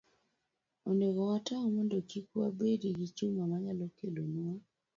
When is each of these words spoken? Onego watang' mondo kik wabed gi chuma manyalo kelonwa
Onego 0.89 1.19
watang' 1.29 1.69
mondo 1.75 1.97
kik 2.09 2.27
wabed 2.39 2.81
gi 2.99 3.07
chuma 3.17 3.43
manyalo 3.51 3.85
kelonwa 3.97 4.51